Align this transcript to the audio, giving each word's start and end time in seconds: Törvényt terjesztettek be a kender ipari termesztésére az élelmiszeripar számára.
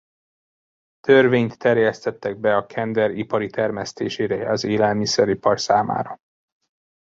Törvényt 0.99 1.57
terjesztettek 1.57 2.37
be 2.37 2.55
a 2.55 2.65
kender 2.65 3.11
ipari 3.11 3.49
termesztésére 3.49 4.49
az 4.51 4.63
élelmiszeripar 4.63 5.59
számára. 5.59 6.17